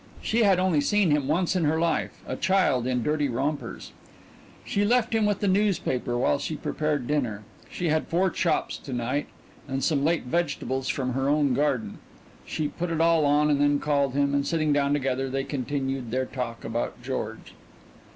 [0.23, 3.91] She had only seen him once in her life a child in dirty rompers.
[4.65, 8.93] She left him with the newspaper while she prepared dinner she had four chops to
[8.93, 9.27] night
[9.67, 11.99] and some late vegetables from her own garden.
[12.47, 16.09] She put it all on and then called him, and sitting down together they continued
[16.09, 17.53] their talk about George.